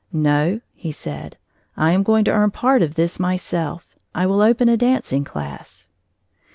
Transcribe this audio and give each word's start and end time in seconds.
"No," 0.11 0.61
he 0.73 0.91
said, 0.91 1.37
"I 1.77 1.91
am 1.91 2.01
going 2.01 2.25
to 2.25 2.31
earn 2.31 2.49
part 2.49 2.81
of 2.81 2.95
this 2.95 3.19
myself. 3.19 3.99
I 4.15 4.25
will 4.25 4.41
open 4.41 4.67
a 4.67 4.75
dancing 4.75 5.23
class." 5.23 5.89